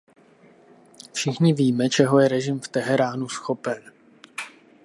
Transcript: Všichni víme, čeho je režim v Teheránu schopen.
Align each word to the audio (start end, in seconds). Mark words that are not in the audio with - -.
Všichni 1.13 1.53
víme, 1.53 1.89
čeho 1.89 2.19
je 2.19 2.27
režim 2.27 2.59
v 2.59 2.67
Teheránu 2.67 3.29
schopen. 3.29 3.91